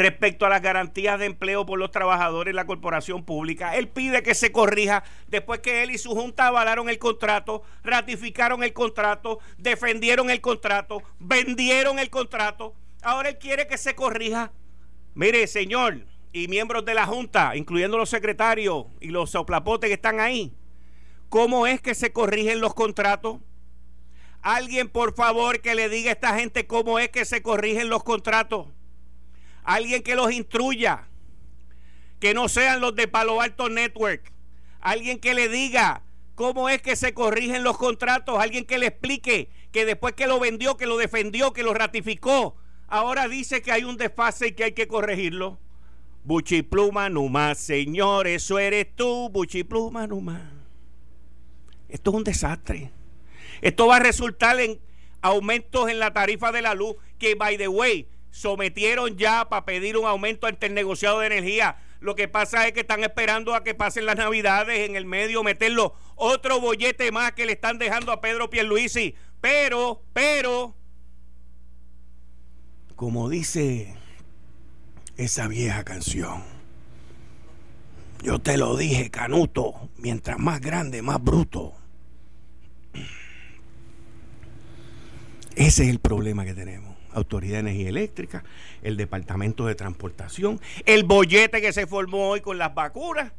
respecto 0.00 0.46
a 0.46 0.48
las 0.48 0.62
garantías 0.62 1.18
de 1.18 1.26
empleo 1.26 1.66
por 1.66 1.78
los 1.78 1.90
trabajadores 1.90 2.52
en 2.52 2.56
la 2.56 2.64
corporación 2.64 3.22
pública. 3.22 3.76
Él 3.76 3.88
pide 3.88 4.22
que 4.22 4.34
se 4.34 4.50
corrija 4.50 5.04
después 5.28 5.60
que 5.60 5.82
él 5.82 5.90
y 5.90 5.98
su 5.98 6.14
junta 6.14 6.46
avalaron 6.46 6.88
el 6.88 6.98
contrato, 6.98 7.62
ratificaron 7.82 8.62
el 8.62 8.72
contrato, 8.72 9.40
defendieron 9.58 10.30
el 10.30 10.40
contrato, 10.40 11.02
vendieron 11.18 11.98
el 11.98 12.08
contrato. 12.08 12.74
Ahora 13.02 13.28
él 13.28 13.38
quiere 13.38 13.66
que 13.66 13.76
se 13.76 13.94
corrija. 13.94 14.52
Mire, 15.14 15.46
señor, 15.46 16.06
y 16.32 16.48
miembros 16.48 16.86
de 16.86 16.94
la 16.94 17.04
junta, 17.04 17.54
incluyendo 17.54 17.98
los 17.98 18.08
secretarios 18.08 18.86
y 19.00 19.08
los 19.08 19.30
soplapotes 19.30 19.88
que 19.88 19.94
están 19.94 20.18
ahí, 20.18 20.54
¿cómo 21.28 21.66
es 21.66 21.82
que 21.82 21.94
se 21.94 22.10
corrigen 22.10 22.60
los 22.60 22.72
contratos? 22.72 23.38
Alguien, 24.40 24.88
por 24.88 25.14
favor, 25.14 25.60
que 25.60 25.74
le 25.74 25.90
diga 25.90 26.08
a 26.08 26.14
esta 26.14 26.38
gente 26.38 26.66
cómo 26.66 26.98
es 26.98 27.10
que 27.10 27.26
se 27.26 27.42
corrigen 27.42 27.90
los 27.90 28.02
contratos. 28.02 28.68
Alguien 29.64 30.02
que 30.02 30.14
los 30.14 30.32
instruya. 30.32 31.08
Que 32.18 32.34
no 32.34 32.48
sean 32.48 32.80
los 32.80 32.94
de 32.94 33.08
Palo 33.08 33.40
Alto 33.40 33.68
Network. 33.68 34.32
Alguien 34.80 35.18
que 35.18 35.34
le 35.34 35.48
diga 35.48 36.02
cómo 36.34 36.68
es 36.68 36.82
que 36.82 36.96
se 36.96 37.14
corrigen 37.14 37.64
los 37.64 37.78
contratos. 37.78 38.38
Alguien 38.38 38.64
que 38.64 38.78
le 38.78 38.86
explique 38.86 39.50
que 39.72 39.84
después 39.84 40.14
que 40.14 40.26
lo 40.26 40.40
vendió, 40.40 40.76
que 40.76 40.86
lo 40.86 40.96
defendió, 40.96 41.52
que 41.52 41.62
lo 41.62 41.74
ratificó, 41.74 42.56
ahora 42.88 43.28
dice 43.28 43.62
que 43.62 43.72
hay 43.72 43.84
un 43.84 43.96
desfase 43.96 44.48
y 44.48 44.52
que 44.52 44.64
hay 44.64 44.72
que 44.72 44.88
corregirlo. 44.88 45.58
Buchipluma 46.24 47.08
Numa, 47.08 47.54
señor, 47.54 48.26
eso 48.26 48.58
eres 48.58 48.94
tú, 48.94 49.30
Buchipluma 49.30 50.06
Numa. 50.06 50.52
Esto 51.88 52.10
es 52.10 52.16
un 52.16 52.24
desastre. 52.24 52.90
Esto 53.62 53.86
va 53.86 53.96
a 53.96 54.00
resultar 54.00 54.60
en 54.60 54.78
aumentos 55.22 55.88
en 55.88 55.98
la 55.98 56.12
tarifa 56.12 56.52
de 56.52 56.62
la 56.62 56.74
luz, 56.74 56.96
que, 57.18 57.34
by 57.34 57.56
the 57.56 57.68
way, 57.68 58.06
sometieron 58.30 59.16
ya 59.16 59.48
para 59.48 59.64
pedir 59.64 59.96
un 59.96 60.06
aumento 60.06 60.46
ante 60.46 60.66
el 60.66 60.74
negociado 60.74 61.20
de 61.20 61.26
energía. 61.26 61.76
Lo 62.00 62.14
que 62.14 62.28
pasa 62.28 62.66
es 62.66 62.72
que 62.72 62.80
están 62.80 63.02
esperando 63.02 63.54
a 63.54 63.62
que 63.62 63.74
pasen 63.74 64.06
las 64.06 64.16
navidades 64.16 64.88
en 64.88 64.96
el 64.96 65.04
medio, 65.04 65.42
meterlo 65.42 65.94
otro 66.16 66.60
bollete 66.60 67.12
más 67.12 67.32
que 67.32 67.46
le 67.46 67.52
están 67.52 67.78
dejando 67.78 68.12
a 68.12 68.20
Pedro 68.20 68.50
Pierluisi. 68.50 69.14
Pero, 69.40 70.02
pero, 70.12 70.74
como 72.96 73.28
dice 73.28 73.94
esa 75.16 75.48
vieja 75.48 75.84
canción, 75.84 76.42
yo 78.22 78.38
te 78.38 78.58
lo 78.58 78.76
dije, 78.76 79.10
Canuto, 79.10 79.88
mientras 79.96 80.38
más 80.38 80.60
grande, 80.60 81.00
más 81.00 81.22
bruto. 81.22 81.74
Ese 85.56 85.84
es 85.84 85.88
el 85.88 85.98
problema 86.00 86.44
que 86.44 86.54
tenemos. 86.54 86.89
Autoridad 87.12 87.54
de 87.54 87.60
Energía 87.60 87.88
Eléctrica, 87.88 88.44
el 88.82 88.96
Departamento 88.96 89.66
de 89.66 89.74
Transportación, 89.74 90.60
el 90.86 91.04
bollete 91.04 91.60
que 91.60 91.72
se 91.72 91.86
formó 91.86 92.30
hoy 92.30 92.40
con 92.40 92.58
las 92.58 92.74
vacunas, 92.74 93.32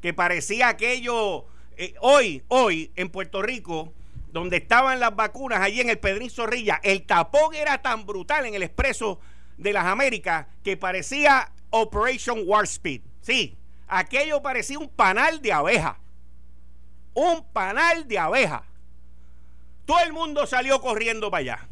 que 0.00 0.14
parecía 0.14 0.68
aquello, 0.68 1.46
eh, 1.76 1.94
hoy, 2.00 2.42
hoy 2.48 2.90
en 2.96 3.08
Puerto 3.08 3.42
Rico, 3.42 3.92
donde 4.32 4.58
estaban 4.58 5.00
las 5.00 5.16
vacunas, 5.16 5.60
allí 5.60 5.80
en 5.80 5.88
el 5.88 5.98
Pedrín 5.98 6.30
Zorrilla, 6.30 6.80
el 6.82 7.02
tapón 7.02 7.54
era 7.54 7.80
tan 7.80 8.04
brutal 8.04 8.44
en 8.44 8.54
el 8.54 8.62
expreso 8.62 9.18
de 9.56 9.72
las 9.72 9.86
Américas 9.86 10.46
que 10.62 10.76
parecía 10.76 11.50
Operation 11.70 12.42
War 12.44 12.64
Speed. 12.64 13.00
Sí, 13.22 13.56
aquello 13.88 14.42
parecía 14.42 14.78
un 14.78 14.88
panal 14.88 15.40
de 15.40 15.52
abeja. 15.52 15.98
Un 17.14 17.44
panal 17.52 18.06
de 18.06 18.18
abeja. 18.18 18.64
Todo 19.86 20.00
el 20.00 20.12
mundo 20.12 20.46
salió 20.46 20.80
corriendo 20.80 21.30
para 21.30 21.40
allá. 21.40 21.68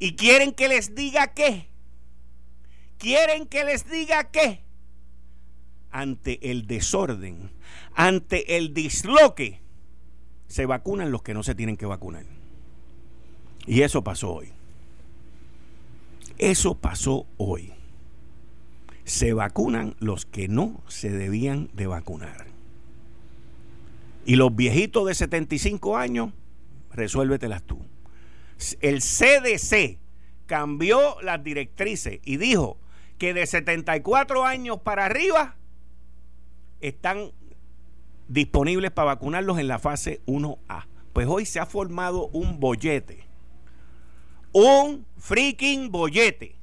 ¿Y 0.00 0.16
quieren 0.16 0.52
que 0.52 0.66
les 0.66 0.94
diga 0.94 1.34
qué? 1.34 1.68
¿Quieren 2.98 3.46
que 3.46 3.64
les 3.64 3.88
diga 3.88 4.30
qué? 4.30 4.62
Ante 5.90 6.50
el 6.50 6.66
desorden, 6.66 7.52
ante 7.94 8.56
el 8.56 8.72
disloque, 8.72 9.60
se 10.48 10.64
vacunan 10.64 11.12
los 11.12 11.22
que 11.22 11.34
no 11.34 11.42
se 11.42 11.54
tienen 11.54 11.76
que 11.76 11.84
vacunar. 11.84 12.24
Y 13.66 13.82
eso 13.82 14.02
pasó 14.02 14.32
hoy. 14.32 14.48
Eso 16.38 16.76
pasó 16.76 17.26
hoy. 17.36 17.74
Se 19.04 19.34
vacunan 19.34 19.96
los 19.98 20.24
que 20.24 20.48
no 20.48 20.82
se 20.88 21.10
debían 21.10 21.68
de 21.74 21.86
vacunar. 21.86 22.46
Y 24.24 24.36
los 24.36 24.56
viejitos 24.56 25.06
de 25.06 25.14
75 25.14 25.98
años 25.98 26.32
resuélvetelas 26.90 27.62
tú. 27.62 27.80
El 28.80 29.00
CDC 29.00 29.98
cambió 30.46 31.20
las 31.22 31.42
directrices 31.42 32.20
y 32.24 32.36
dijo 32.36 32.78
que 33.18 33.34
de 33.34 33.46
74 33.46 34.44
años 34.44 34.80
para 34.80 35.06
arriba 35.06 35.56
están 36.80 37.32
disponibles 38.28 38.90
para 38.90 39.06
vacunarlos 39.06 39.58
en 39.58 39.68
la 39.68 39.78
fase 39.78 40.20
1A. 40.26 40.86
Pues 41.12 41.26
hoy 41.26 41.44
se 41.44 41.60
ha 41.60 41.66
formado 41.66 42.28
un 42.28 42.60
bollete. 42.60 43.26
Un 44.52 45.06
freaking 45.18 45.90
bollete. 45.90 46.56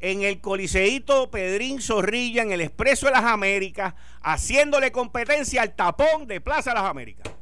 En 0.00 0.22
el 0.22 0.40
Coliseíto 0.40 1.30
Pedrín 1.30 1.80
Zorrilla, 1.80 2.42
en 2.42 2.52
el 2.52 2.60
Expreso 2.60 3.06
de 3.06 3.12
las 3.12 3.24
Américas, 3.24 3.94
haciéndole 4.22 4.92
competencia 4.92 5.62
al 5.62 5.74
tapón 5.74 6.26
de 6.26 6.40
Plaza 6.40 6.70
de 6.70 6.80
las 6.80 6.90
Américas. 6.90 7.33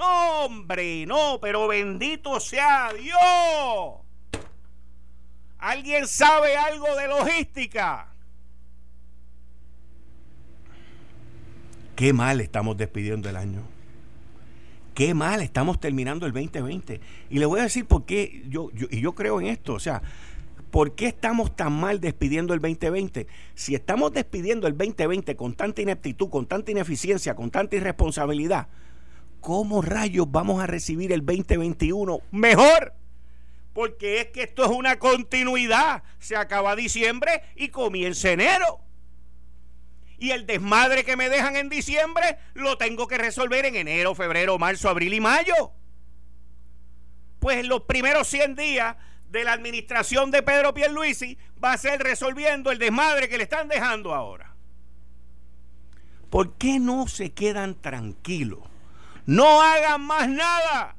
No, 0.00 0.46
hombre, 0.46 1.04
no, 1.04 1.38
pero 1.42 1.68
bendito 1.68 2.40
sea 2.40 2.90
Dios. 2.98 4.40
¿Alguien 5.58 6.06
sabe 6.06 6.56
algo 6.56 6.86
de 6.96 7.06
logística? 7.06 8.08
Qué 11.94 12.14
mal 12.14 12.40
estamos 12.40 12.78
despidiendo 12.78 13.28
el 13.28 13.36
año. 13.36 13.60
Qué 14.94 15.12
mal 15.12 15.42
estamos 15.42 15.78
terminando 15.78 16.24
el 16.24 16.32
2020. 16.32 16.98
Y 17.28 17.38
le 17.38 17.44
voy 17.44 17.60
a 17.60 17.64
decir 17.64 17.84
por 17.84 18.06
qué 18.06 18.42
yo, 18.48 18.70
y 18.72 19.02
yo 19.02 19.14
creo 19.14 19.38
en 19.38 19.48
esto. 19.48 19.74
O 19.74 19.80
sea, 19.80 20.00
¿por 20.70 20.94
qué 20.94 21.08
estamos 21.08 21.54
tan 21.54 21.74
mal 21.74 22.00
despidiendo 22.00 22.54
el 22.54 22.60
2020? 22.60 23.26
Si 23.54 23.74
estamos 23.74 24.14
despidiendo 24.14 24.66
el 24.66 24.78
2020 24.78 25.36
con 25.36 25.52
tanta 25.52 25.82
ineptitud, 25.82 26.30
con 26.30 26.46
tanta 26.46 26.70
ineficiencia, 26.70 27.34
con 27.34 27.50
tanta 27.50 27.76
irresponsabilidad, 27.76 28.68
¿cómo 29.40 29.82
rayos 29.82 30.30
vamos 30.30 30.62
a 30.62 30.66
recibir 30.66 31.12
el 31.12 31.24
2021 31.24 32.20
mejor? 32.30 32.94
Porque 33.72 34.20
es 34.20 34.26
que 34.28 34.42
esto 34.42 34.64
es 34.64 34.70
una 34.70 34.98
continuidad. 34.98 36.02
Se 36.18 36.36
acaba 36.36 36.76
diciembre 36.76 37.42
y 37.56 37.68
comienza 37.68 38.30
enero. 38.30 38.80
Y 40.18 40.32
el 40.32 40.46
desmadre 40.46 41.04
que 41.04 41.16
me 41.16 41.30
dejan 41.30 41.56
en 41.56 41.68
diciembre 41.68 42.38
lo 42.54 42.76
tengo 42.76 43.06
que 43.06 43.16
resolver 43.16 43.64
en 43.64 43.76
enero, 43.76 44.14
febrero, 44.14 44.58
marzo, 44.58 44.88
abril 44.88 45.14
y 45.14 45.20
mayo. 45.20 45.72
Pues 47.38 47.58
en 47.58 47.68
los 47.68 47.82
primeros 47.82 48.28
100 48.28 48.54
días 48.54 48.96
de 49.30 49.44
la 49.44 49.52
administración 49.52 50.30
de 50.30 50.42
Pedro 50.42 50.74
Pierluisi 50.74 51.38
va 51.62 51.72
a 51.72 51.78
ser 51.78 52.02
resolviendo 52.02 52.70
el 52.70 52.78
desmadre 52.78 53.28
que 53.28 53.38
le 53.38 53.44
están 53.44 53.68
dejando 53.68 54.12
ahora. 54.12 54.54
¿Por 56.28 56.54
qué 56.58 56.78
no 56.78 57.08
se 57.08 57.32
quedan 57.32 57.80
tranquilos? 57.80 58.69
No 59.30 59.62
hagan 59.62 60.00
más 60.00 60.28
nada. 60.28 60.96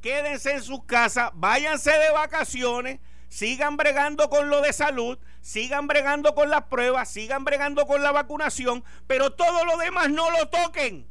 Quédense 0.00 0.52
en 0.52 0.62
sus 0.62 0.84
casas, 0.84 1.32
váyanse 1.34 1.90
de 1.90 2.12
vacaciones, 2.12 3.00
sigan 3.28 3.76
bregando 3.76 4.30
con 4.30 4.48
lo 4.48 4.60
de 4.60 4.72
salud, 4.72 5.18
sigan 5.40 5.88
bregando 5.88 6.36
con 6.36 6.50
las 6.50 6.66
pruebas, 6.66 7.10
sigan 7.10 7.44
bregando 7.44 7.84
con 7.88 8.04
la 8.04 8.12
vacunación, 8.12 8.84
pero 9.08 9.32
todo 9.32 9.64
lo 9.64 9.76
demás 9.76 10.08
no 10.08 10.30
lo 10.30 10.48
toquen. 10.50 11.08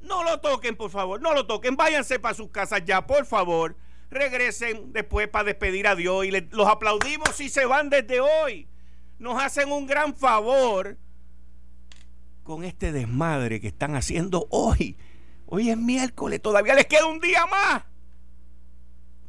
No 0.00 0.24
lo 0.24 0.40
toquen, 0.40 0.74
por 0.74 0.90
favor, 0.90 1.20
no 1.20 1.32
lo 1.32 1.46
toquen. 1.46 1.76
Váyanse 1.76 2.18
para 2.18 2.34
sus 2.34 2.50
casas 2.50 2.82
ya, 2.84 3.06
por 3.06 3.24
favor. 3.24 3.76
Regresen 4.10 4.92
después 4.92 5.28
para 5.28 5.44
despedir 5.44 5.86
a 5.86 5.94
Dios 5.94 6.24
y 6.24 6.32
los 6.32 6.66
aplaudimos 6.66 7.28
si 7.36 7.48
se 7.50 7.66
van 7.66 7.88
desde 7.88 8.18
hoy. 8.18 8.68
Nos 9.20 9.40
hacen 9.40 9.70
un 9.70 9.86
gran 9.86 10.16
favor 10.16 10.98
con 12.42 12.64
este 12.64 12.92
desmadre 12.92 13.60
que 13.60 13.68
están 13.68 13.94
haciendo 13.94 14.46
hoy. 14.50 14.96
Hoy 15.46 15.70
es 15.70 15.76
miércoles, 15.76 16.40
todavía 16.40 16.74
les 16.74 16.86
queda 16.86 17.06
un 17.06 17.20
día 17.20 17.46
más. 17.46 17.82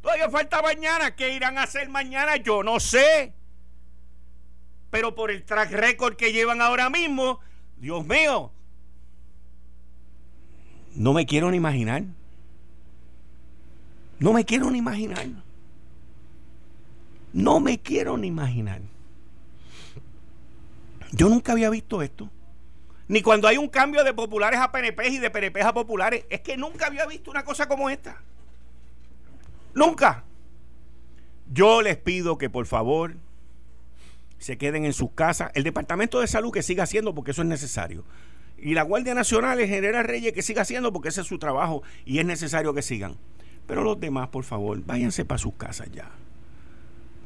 Todavía 0.00 0.28
falta 0.28 0.60
mañana. 0.60 1.16
¿Qué 1.16 1.34
irán 1.34 1.56
a 1.58 1.62
hacer 1.62 1.88
mañana? 1.88 2.36
Yo 2.36 2.62
no 2.62 2.78
sé. 2.80 3.32
Pero 4.90 5.14
por 5.14 5.30
el 5.30 5.44
track 5.44 5.72
record 5.72 6.16
que 6.16 6.32
llevan 6.32 6.60
ahora 6.60 6.90
mismo, 6.90 7.40
Dios 7.78 8.06
mío, 8.06 8.52
no 10.94 11.12
me 11.12 11.26
quiero 11.26 11.50
ni 11.50 11.56
imaginar. 11.56 12.04
No 14.18 14.32
me 14.32 14.44
quiero 14.44 14.70
ni 14.70 14.78
imaginar. 14.78 15.26
No 17.32 17.60
me 17.60 17.80
quiero 17.80 18.16
ni 18.16 18.28
imaginar. 18.28 18.80
Yo 21.12 21.28
nunca 21.28 21.52
había 21.52 21.70
visto 21.70 22.02
esto. 22.02 22.30
Ni 23.08 23.22
cuando 23.22 23.48
hay 23.48 23.58
un 23.58 23.68
cambio 23.68 24.02
de 24.04 24.14
populares 24.14 24.60
a 24.60 24.72
PNP 24.72 25.08
y 25.08 25.18
de 25.18 25.30
PNP 25.30 25.62
a 25.62 25.74
populares. 25.74 26.24
Es 26.30 26.40
que 26.40 26.56
nunca 26.56 26.86
había 26.86 27.06
visto 27.06 27.30
una 27.30 27.44
cosa 27.44 27.68
como 27.68 27.90
esta. 27.90 28.22
Nunca. 29.74 30.24
Yo 31.52 31.82
les 31.82 31.96
pido 31.96 32.38
que 32.38 32.48
por 32.48 32.66
favor 32.66 33.16
se 34.38 34.56
queden 34.56 34.84
en 34.84 34.92
sus 34.92 35.10
casas. 35.12 35.50
El 35.54 35.64
Departamento 35.64 36.20
de 36.20 36.26
Salud 36.26 36.52
que 36.52 36.62
siga 36.62 36.84
haciendo 36.84 37.14
porque 37.14 37.32
eso 37.32 37.42
es 37.42 37.48
necesario. 37.48 38.04
Y 38.56 38.74
la 38.74 38.82
Guardia 38.82 39.14
Nacional, 39.14 39.60
el 39.60 39.68
General 39.68 40.04
Reyes, 40.04 40.32
que 40.32 40.42
siga 40.42 40.62
haciendo 40.62 40.92
porque 40.92 41.08
ese 41.10 41.20
es 41.20 41.26
su 41.26 41.38
trabajo 41.38 41.82
y 42.06 42.18
es 42.18 42.26
necesario 42.26 42.72
que 42.72 42.82
sigan. 42.82 43.16
Pero 43.66 43.82
los 43.82 44.00
demás, 44.00 44.28
por 44.28 44.44
favor, 44.44 44.82
váyanse 44.84 45.24
para 45.24 45.38
sus 45.38 45.54
casas 45.54 45.90
ya. 45.92 46.10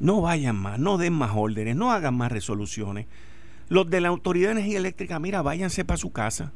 No 0.00 0.20
vayan 0.20 0.56
más, 0.56 0.78
no 0.78 0.97
den 0.99 1.12
más 1.12 1.32
órdenes, 1.35 1.76
no 1.76 1.92
hagan 1.92 2.16
más 2.16 2.30
resoluciones. 2.30 3.06
Los 3.68 3.90
de 3.90 4.00
la 4.00 4.08
Autoridad 4.08 4.48
de 4.48 4.52
Energía 4.52 4.78
Eléctrica, 4.78 5.18
mira, 5.18 5.42
váyanse 5.42 5.84
para 5.84 5.98
su 5.98 6.12
casa. 6.12 6.52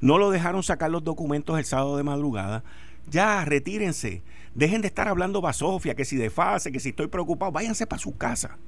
No 0.00 0.18
lo 0.18 0.30
dejaron 0.30 0.62
sacar 0.62 0.90
los 0.90 1.02
documentos 1.02 1.58
el 1.58 1.64
sábado 1.64 1.96
de 1.96 2.02
madrugada. 2.02 2.62
Ya, 3.08 3.44
retírense. 3.44 4.22
Dejen 4.54 4.80
de 4.80 4.88
estar 4.88 5.08
hablando 5.08 5.40
basofia, 5.40 5.94
que 5.94 6.04
si 6.04 6.16
de 6.16 6.30
fase, 6.30 6.70
que 6.70 6.80
si 6.80 6.90
estoy 6.90 7.08
preocupado. 7.08 7.52
Váyanse 7.52 7.86
para 7.86 8.00
su 8.00 8.16
casa. 8.16 8.58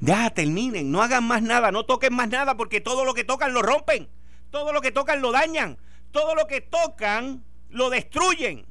Ya, 0.00 0.30
terminen. 0.30 0.90
No 0.90 1.02
hagan 1.02 1.24
más 1.24 1.42
nada. 1.42 1.70
No 1.70 1.84
toquen 1.84 2.14
más 2.14 2.28
nada 2.28 2.56
porque 2.56 2.80
todo 2.80 3.04
lo 3.04 3.14
que 3.14 3.24
tocan 3.24 3.52
lo 3.52 3.62
rompen. 3.62 4.08
Todo 4.50 4.72
lo 4.72 4.80
que 4.80 4.90
tocan 4.90 5.22
lo 5.22 5.30
dañan. 5.30 5.78
Todo 6.10 6.34
lo 6.34 6.46
que 6.46 6.60
tocan 6.60 7.44
lo 7.68 7.90
destruyen. 7.90 8.66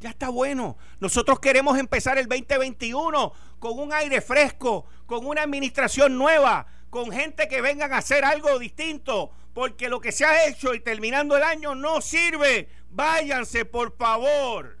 Ya 0.00 0.10
está 0.10 0.28
bueno. 0.28 0.76
Nosotros 1.00 1.38
queremos 1.40 1.78
empezar 1.78 2.18
el 2.18 2.26
2021 2.26 3.32
con 3.60 3.78
un 3.78 3.92
aire 3.92 4.20
fresco, 4.20 4.84
con 5.06 5.24
una 5.24 5.42
administración 5.42 6.18
nueva, 6.18 6.66
con 6.92 7.10
gente 7.10 7.48
que 7.48 7.62
vengan 7.62 7.94
a 7.94 7.96
hacer 7.96 8.22
algo 8.22 8.58
distinto, 8.58 9.30
porque 9.54 9.88
lo 9.88 9.98
que 9.98 10.12
se 10.12 10.26
ha 10.26 10.46
hecho 10.46 10.74
y 10.74 10.80
terminando 10.80 11.38
el 11.38 11.42
año 11.42 11.74
no 11.74 12.02
sirve. 12.02 12.68
Váyanse, 12.90 13.64
por 13.64 13.96
favor. 13.96 14.76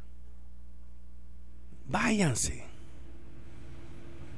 Váyanse. 1.86 2.66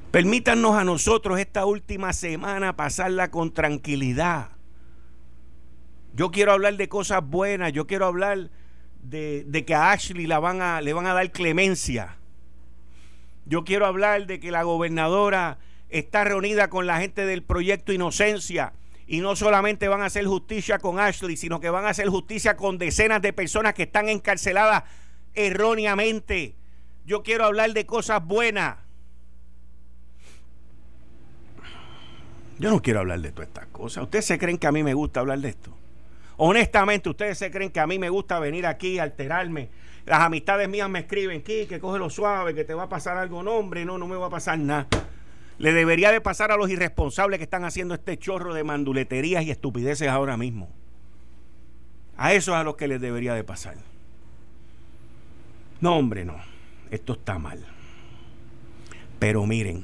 Permítanos 0.09 0.77
a 0.77 0.85
nosotros 0.85 1.37
esta 1.37 1.65
última 1.65 2.13
semana 2.13 2.77
pasarla 2.77 3.29
con 3.29 3.53
tranquilidad. 3.53 4.51
Yo 6.13 6.31
quiero 6.31 6.53
hablar 6.53 6.77
de 6.77 6.87
cosas 6.87 7.27
buenas, 7.27 7.73
yo 7.73 7.87
quiero 7.87 8.05
hablar 8.05 8.51
de, 9.03 9.65
que 9.67 9.75
a 9.75 9.91
Ashley 9.91 10.27
la 10.27 10.39
van 10.39 10.61
a, 10.61 10.79
le 10.79 10.93
van 10.93 11.07
a 11.07 11.13
dar 11.13 11.29
clemencia. 11.29 12.15
Yo 13.45 13.65
quiero 13.65 13.85
hablar 13.85 14.27
de 14.27 14.39
que 14.39 14.49
la 14.49 14.63
gobernadora 14.63 15.57
está 15.99 16.23
reunida 16.23 16.69
con 16.69 16.87
la 16.87 16.99
gente 16.99 17.25
del 17.25 17.43
proyecto 17.43 17.93
Inocencia 17.93 18.73
y 19.07 19.21
no 19.21 19.35
solamente 19.35 19.87
van 19.87 20.01
a 20.01 20.05
hacer 20.05 20.25
justicia 20.25 20.79
con 20.79 20.99
Ashley, 20.99 21.37
sino 21.37 21.59
que 21.59 21.69
van 21.69 21.85
a 21.85 21.89
hacer 21.89 22.09
justicia 22.09 22.57
con 22.57 22.77
decenas 22.77 23.21
de 23.21 23.33
personas 23.33 23.73
que 23.73 23.83
están 23.83 24.09
encarceladas 24.09 24.83
erróneamente. 25.35 26.55
Yo 27.05 27.23
quiero 27.23 27.45
hablar 27.45 27.73
de 27.73 27.85
cosas 27.85 28.25
buenas. 28.25 28.77
Yo 32.57 32.69
no 32.69 32.81
quiero 32.81 33.01
hablar 33.01 33.19
de 33.19 33.31
todas 33.31 33.47
estas 33.49 33.67
cosas. 33.67 34.03
¿Ustedes 34.03 34.25
se 34.25 34.39
creen 34.39 34.57
que 34.57 34.67
a 34.67 34.71
mí 34.71 34.81
me 34.81 34.93
gusta 34.93 35.19
hablar 35.19 35.39
de 35.39 35.49
esto? 35.49 35.75
Honestamente, 36.37 37.09
ustedes 37.09 37.37
se 37.37 37.51
creen 37.51 37.69
que 37.69 37.79
a 37.79 37.87
mí 37.87 37.99
me 37.99 38.09
gusta 38.09 38.39
venir 38.39 38.65
aquí 38.65 38.97
alterarme. 38.97 39.69
Las 40.05 40.21
amistades 40.21 40.67
mías 40.67 40.89
me 40.89 40.99
escriben, 40.99 41.41
que 41.41 41.79
coge 41.79 41.99
lo 41.99 42.09
suave, 42.09 42.53
que 42.53 42.63
te 42.63 42.73
va 42.73 42.83
a 42.83 42.89
pasar 42.89 43.17
algo. 43.17 43.43
No, 43.43 43.53
hombre, 43.53 43.85
no, 43.85 43.97
no 43.97 44.07
me 44.07 44.15
va 44.15 44.27
a 44.27 44.29
pasar 44.29 44.57
nada. 44.57 44.87
Le 45.65 45.73
debería 45.73 46.11
de 46.11 46.21
pasar 46.21 46.51
a 46.51 46.57
los 46.57 46.69
irresponsables 46.69 47.39
que 47.39 47.45
están 47.45 47.65
haciendo 47.65 47.95
este 47.95 48.19
chorro 48.19 48.53
de 48.53 48.63
manduleterías 48.63 49.43
y 49.45 49.49
estupideces 49.49 50.07
ahora 50.07 50.37
mismo. 50.37 50.69
A 52.17 52.33
eso 52.33 52.51
es 52.51 52.57
a 52.57 52.63
los 52.63 52.75
que 52.75 52.87
les 52.87 53.01
debería 53.01 53.33
de 53.33 53.43
pasar. 53.43 53.73
No, 55.81 55.95
hombre, 55.97 56.23
no. 56.23 56.35
Esto 56.91 57.13
está 57.13 57.39
mal. 57.39 57.65
Pero 59.17 59.47
miren, 59.47 59.83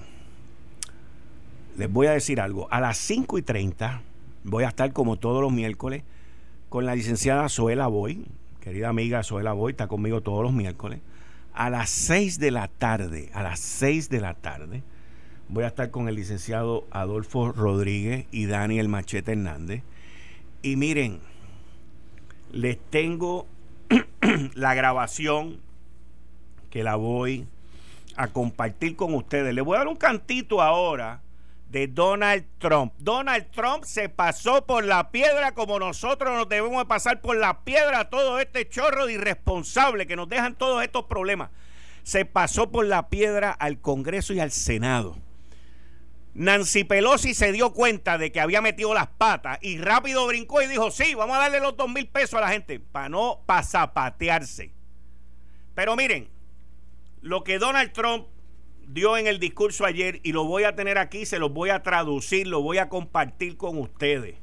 les 1.79 1.91
voy 1.91 2.05
a 2.05 2.11
decir 2.11 2.39
algo. 2.39 2.67
A 2.69 2.79
las 2.79 2.97
5 2.97 3.39
y 3.39 3.41
30 3.41 4.03
voy 4.43 4.65
a 4.65 4.67
estar 4.67 4.93
como 4.93 5.17
todos 5.17 5.41
los 5.41 5.51
miércoles 5.51 6.03
con 6.69 6.85
la 6.85 6.93
licenciada 6.93 7.49
Zoela 7.49 7.87
Boy, 7.87 8.27
querida 8.59 8.89
amiga 8.89 9.23
Zoela 9.23 9.53
Boy, 9.53 9.71
está 9.71 9.87
conmigo 9.87 10.21
todos 10.21 10.43
los 10.43 10.53
miércoles. 10.53 10.99
A 11.55 11.71
las 11.71 11.89
6 11.89 12.37
de 12.37 12.51
la 12.51 12.67
tarde, 12.67 13.31
a 13.33 13.41
las 13.41 13.59
6 13.59 14.09
de 14.09 14.21
la 14.21 14.35
tarde, 14.35 14.83
voy 15.51 15.65
a 15.65 15.67
estar 15.67 15.91
con 15.91 16.07
el 16.07 16.15
licenciado 16.15 16.87
Adolfo 16.91 17.51
Rodríguez 17.51 18.25
y 18.31 18.45
Daniel 18.45 18.87
Machete 18.87 19.33
Hernández. 19.33 19.83
Y 20.61 20.77
miren, 20.77 21.19
les 22.53 22.79
tengo 22.89 23.45
la 24.55 24.73
grabación 24.73 25.59
que 26.69 26.83
la 26.83 26.95
voy 26.95 27.47
a 28.15 28.27
compartir 28.27 28.95
con 28.95 29.13
ustedes. 29.13 29.53
Les 29.53 29.63
voy 29.63 29.75
a 29.75 29.79
dar 29.79 29.89
un 29.89 29.97
cantito 29.97 30.61
ahora 30.61 31.21
de 31.69 31.87
Donald 31.87 32.45
Trump. 32.57 32.93
Donald 32.97 33.51
Trump 33.51 33.83
se 33.83 34.07
pasó 34.07 34.65
por 34.65 34.85
la 34.85 35.11
piedra 35.11 35.53
como 35.53 35.79
nosotros 35.79 36.33
nos 36.33 36.47
debemos 36.47 36.85
pasar 36.85 37.19
por 37.19 37.35
la 37.35 37.65
piedra 37.65 38.09
todo 38.09 38.39
este 38.39 38.69
chorro 38.69 39.05
de 39.05 39.13
irresponsable 39.13 40.07
que 40.07 40.15
nos 40.15 40.29
dejan 40.29 40.55
todos 40.55 40.81
estos 40.81 41.05
problemas. 41.05 41.49
Se 42.03 42.23
pasó 42.23 42.71
por 42.71 42.85
la 42.85 43.09
piedra 43.09 43.51
al 43.51 43.81
Congreso 43.81 44.33
y 44.33 44.39
al 44.39 44.51
Senado. 44.51 45.17
Nancy 46.33 46.85
Pelosi 46.85 47.33
se 47.33 47.51
dio 47.51 47.73
cuenta 47.73 48.17
de 48.17 48.31
que 48.31 48.39
había 48.39 48.61
metido 48.61 48.93
las 48.93 49.07
patas 49.07 49.59
y 49.61 49.77
rápido 49.77 50.25
brincó 50.27 50.61
y 50.61 50.67
dijo, 50.67 50.89
sí, 50.89 51.13
vamos 51.13 51.35
a 51.35 51.41
darle 51.41 51.59
los 51.59 51.75
dos 51.75 51.89
mil 51.89 52.07
pesos 52.07 52.35
a 52.35 52.41
la 52.41 52.49
gente 52.49 52.79
para 52.79 53.09
no 53.09 53.41
pasapatearse. 53.45 54.71
Pero 55.75 55.95
miren, 55.95 56.29
lo 57.21 57.43
que 57.43 57.59
Donald 57.59 57.91
Trump 57.91 58.27
dio 58.87 59.17
en 59.17 59.27
el 59.27 59.39
discurso 59.39 59.85
ayer 59.85 60.21
y 60.23 60.31
lo 60.31 60.45
voy 60.45 60.63
a 60.63 60.75
tener 60.75 60.97
aquí, 60.97 61.25
se 61.25 61.37
los 61.37 61.51
voy 61.51 61.69
a 61.69 61.83
traducir, 61.83 62.47
lo 62.47 62.61
voy 62.61 62.77
a 62.77 62.87
compartir 62.87 63.57
con 63.57 63.77
ustedes. 63.77 64.35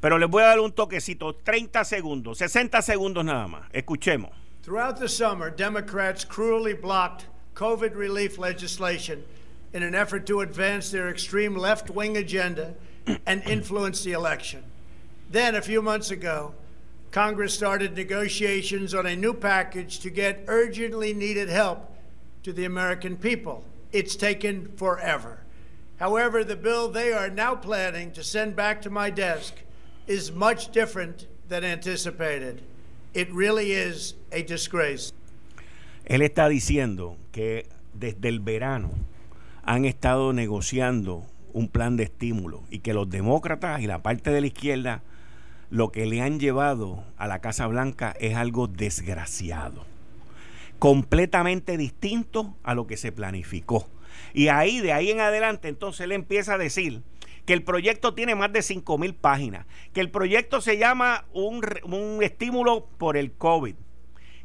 Pero 0.00 0.18
les 0.18 0.30
voy 0.30 0.42
a 0.42 0.46
dar 0.46 0.60
un 0.60 0.72
toquecito, 0.72 1.34
30 1.34 1.84
segundos, 1.84 2.38
60 2.38 2.80
segundos 2.80 3.24
nada 3.24 3.46
más. 3.46 3.68
Escuchemos. 3.72 4.30
Throughout 4.62 4.98
the 4.98 5.08
summer, 5.08 5.54
Democrats 5.54 6.24
cruelly 6.24 6.74
blocked 6.74 7.26
COVID 7.54 7.94
relief 7.94 8.38
legislation 8.38 9.22
in 9.72 9.82
an 9.82 9.94
effort 9.94 10.26
to 10.26 10.40
advance 10.40 10.90
their 10.90 11.08
extreme 11.08 11.56
left 11.56 11.90
wing 11.90 12.16
agenda 12.16 12.74
and 13.26 13.42
influence 13.44 14.02
the 14.02 14.12
election. 14.12 14.62
Then, 15.30 15.54
a 15.54 15.62
few 15.62 15.80
months 15.80 16.10
ago, 16.10 16.54
Congress 17.10 17.54
started 17.54 17.96
negotiations 17.96 18.94
on 18.94 19.06
a 19.06 19.16
new 19.16 19.34
package 19.34 20.00
to 20.00 20.10
get 20.10 20.44
urgently 20.46 21.12
needed 21.12 21.48
help 21.48 21.96
to 22.42 22.52
the 22.52 22.64
American 22.64 23.16
people. 23.16 23.64
It's 23.92 24.16
taken 24.16 24.68
forever. 24.76 25.38
However, 25.98 26.44
the 26.44 26.56
bill 26.56 26.88
they 26.88 27.12
are 27.12 27.28
now 27.28 27.54
planning 27.54 28.12
to 28.12 28.24
send 28.24 28.56
back 28.56 28.80
to 28.82 28.90
my 28.90 29.10
desk 29.10 29.54
is 30.06 30.32
much 30.32 30.72
different 30.72 31.26
than 31.48 31.64
anticipated. 31.64 32.62
It 33.12 33.30
really 33.32 33.72
is 33.72 34.14
a 34.32 34.42
disgrace. 34.42 35.12
Él 36.08 36.22
está 36.22 36.48
diciendo 36.48 37.16
que 37.32 37.66
desde 37.92 38.28
el 38.28 38.40
verano 38.40 38.90
han 39.70 39.84
estado 39.84 40.32
negociando 40.32 41.24
un 41.52 41.68
plan 41.68 41.96
de 41.96 42.02
estímulo 42.02 42.64
y 42.70 42.80
que 42.80 42.92
los 42.92 43.08
demócratas 43.08 43.80
y 43.80 43.86
la 43.86 44.02
parte 44.02 44.32
de 44.32 44.40
la 44.40 44.48
izquierda 44.48 45.04
lo 45.70 45.92
que 45.92 46.06
le 46.06 46.22
han 46.22 46.40
llevado 46.40 47.04
a 47.16 47.28
la 47.28 47.40
Casa 47.40 47.68
Blanca 47.68 48.12
es 48.18 48.34
algo 48.34 48.66
desgraciado, 48.66 49.86
completamente 50.80 51.76
distinto 51.76 52.56
a 52.64 52.74
lo 52.74 52.88
que 52.88 52.96
se 52.96 53.12
planificó. 53.12 53.88
Y 54.34 54.48
ahí, 54.48 54.80
de 54.80 54.92
ahí 54.92 55.12
en 55.12 55.20
adelante, 55.20 55.68
entonces 55.68 56.00
él 56.00 56.10
empieza 56.10 56.54
a 56.54 56.58
decir 56.58 57.04
que 57.46 57.52
el 57.52 57.62
proyecto 57.62 58.12
tiene 58.12 58.34
más 58.34 58.52
de 58.52 58.62
5 58.62 58.98
mil 58.98 59.14
páginas, 59.14 59.66
que 59.92 60.00
el 60.00 60.10
proyecto 60.10 60.60
se 60.60 60.78
llama 60.78 61.26
un, 61.32 61.64
un 61.84 62.24
estímulo 62.24 62.88
por 62.98 63.16
el 63.16 63.34
COVID, 63.34 63.76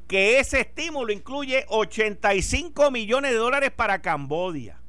que 0.07 0.37
ese 0.37 0.59
estímulo 0.59 1.11
incluye 1.11 1.65
85 1.69 2.91
millones 2.91 3.31
de 3.31 3.37
dólares 3.37 3.71
para 3.71 4.03
Cambodia, 4.03 4.81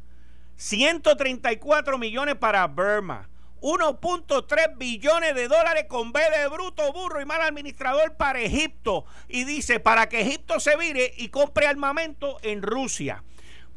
134 0.57 1.99
millones 1.99 2.37
para 2.37 2.67
Burma, 2.67 3.29
1.3 3.61 4.77
billones 4.77 5.35
de 5.35 5.49
dólares 5.49 5.87
con 5.89 6.13
B 6.13 6.21
de 6.21 6.49
bruto, 6.49 6.93
burro 6.93 7.21
y 7.21 7.25
mal 7.25 7.43
administrador 7.43 8.17
para 8.17 8.41
Egipto. 8.41 9.05
Y 9.29 9.45
dice, 9.45 9.81
para 9.81 10.09
que 10.09 10.21
Egipto 10.21 10.61
se 10.61 10.77
vire 10.77 11.13
y 11.17 11.29
compre 11.29 11.67
armamento 11.67 12.39
en 12.43 12.63
Rusia. 12.63 13.23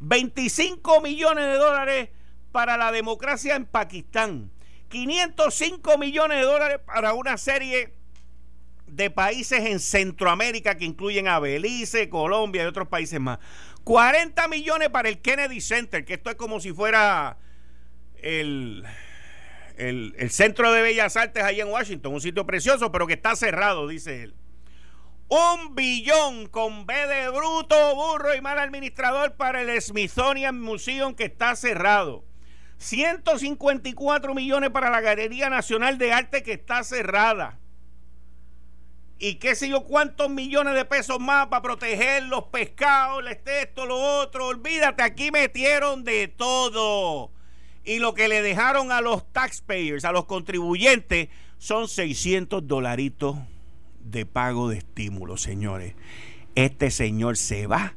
25 0.00 1.00
millones 1.00 1.44
de 1.46 1.54
dólares 1.54 2.08
para 2.52 2.76
la 2.76 2.92
democracia 2.92 3.56
en 3.56 3.66
Pakistán. 3.66 4.50
505 4.88 5.98
millones 5.98 6.38
de 6.38 6.44
dólares 6.44 6.80
para 6.84 7.14
una 7.14 7.36
serie 7.36 7.94
de 8.86 9.10
países 9.10 9.60
en 9.60 9.78
Centroamérica 9.78 10.76
que 10.76 10.84
incluyen 10.84 11.28
a 11.28 11.38
Belice, 11.38 12.08
Colombia 12.08 12.64
y 12.64 12.66
otros 12.66 12.88
países 12.88 13.20
más. 13.20 13.38
40 13.84 14.48
millones 14.48 14.88
para 14.90 15.08
el 15.08 15.20
Kennedy 15.20 15.60
Center, 15.60 16.04
que 16.04 16.14
esto 16.14 16.30
es 16.30 16.36
como 16.36 16.60
si 16.60 16.72
fuera 16.72 17.38
el, 18.16 18.84
el, 19.76 20.30
Centro 20.30 20.72
de 20.72 20.82
Bellas 20.82 21.16
Artes 21.16 21.42
allá 21.42 21.62
en 21.62 21.70
Washington, 21.70 22.14
un 22.14 22.20
sitio 22.20 22.46
precioso, 22.46 22.92
pero 22.92 23.06
que 23.06 23.14
está 23.14 23.36
cerrado, 23.36 23.88
dice 23.88 24.22
él. 24.22 24.34
Un 25.28 25.76
billón 25.76 26.48
con 26.48 26.86
B 26.86 26.94
de 27.06 27.28
bruto, 27.28 27.94
burro 27.94 28.34
y 28.34 28.40
mal 28.40 28.58
administrador 28.58 29.36
para 29.36 29.62
el 29.62 29.80
Smithsonian 29.80 30.60
Museum 30.60 31.14
que 31.14 31.24
está 31.24 31.54
cerrado. 31.54 32.24
154 32.78 34.34
millones 34.34 34.70
para 34.70 34.90
la 34.90 35.00
Galería 35.00 35.48
Nacional 35.48 35.98
de 35.98 36.12
Arte 36.12 36.42
que 36.42 36.54
está 36.54 36.82
cerrada. 36.82 37.59
Y 39.22 39.34
qué 39.34 39.54
sé 39.54 39.68
yo 39.68 39.84
cuántos 39.84 40.30
millones 40.30 40.74
de 40.74 40.86
pesos 40.86 41.20
más 41.20 41.48
para 41.48 41.60
proteger 41.60 42.22
los 42.22 42.44
pescados, 42.44 43.22
esto, 43.44 43.84
lo 43.84 44.00
otro. 44.22 44.46
Olvídate, 44.46 45.02
aquí 45.02 45.30
metieron 45.30 46.04
de 46.04 46.26
todo. 46.26 47.30
Y 47.84 47.98
lo 47.98 48.14
que 48.14 48.28
le 48.28 48.40
dejaron 48.40 48.90
a 48.90 49.02
los 49.02 49.30
taxpayers, 49.30 50.06
a 50.06 50.12
los 50.12 50.24
contribuyentes, 50.24 51.28
son 51.58 51.86
600 51.86 52.66
dolaritos 52.66 53.36
de 54.02 54.24
pago 54.24 54.70
de 54.70 54.78
estímulo, 54.78 55.36
señores. 55.36 55.94
Este 56.54 56.90
señor 56.90 57.36
se 57.36 57.66
va, 57.66 57.96